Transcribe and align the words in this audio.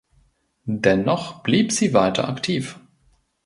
Dennoch 0.65 1.43
blieb 1.43 1.71
sie 1.71 1.93
weiter 1.93 2.27
aktiv. 2.27 2.79